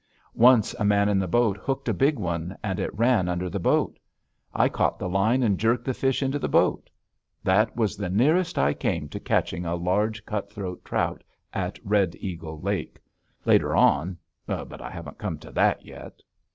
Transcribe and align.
Once 0.33 0.73
a 0.79 0.83
man 0.83 1.07
in 1.07 1.19
the 1.19 1.27
boat 1.27 1.57
hooked 1.57 1.87
a 1.87 1.93
big 1.93 2.17
one 2.17 2.57
and 2.63 2.79
it 2.79 2.91
ran 2.97 3.29
under 3.29 3.51
the 3.51 3.59
boat. 3.59 3.99
I 4.51 4.67
caught 4.67 4.97
the 4.97 5.07
line 5.07 5.43
and 5.43 5.59
jerked 5.59 5.85
the 5.85 5.93
fish 5.93 6.23
into 6.23 6.39
the 6.39 6.49
boat. 6.49 6.89
That 7.43 7.75
was 7.75 7.95
the 7.95 8.09
nearest 8.09 8.57
I 8.57 8.73
came 8.73 9.09
to 9.09 9.19
catching 9.19 9.63
a 9.63 9.75
large 9.75 10.25
cutthroat 10.25 10.83
trout 10.83 11.23
at 11.53 11.77
Red 11.83 12.15
Eagle 12.19 12.59
Lake. 12.59 12.97
Later 13.45 13.75
on 13.75 14.17
but 14.47 14.81
I 14.81 14.89
haven't 14.89 15.19
come 15.19 15.37
to 15.37 15.51
that 15.51 15.85
yet. 15.85 16.23